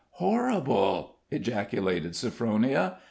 [0.13, 2.97] "Horrible!" ejaculated Sophronia.